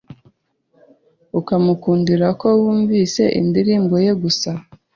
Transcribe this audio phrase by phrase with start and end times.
[1.39, 4.51] ukamukundira ko wumvise indirimbo ye gusa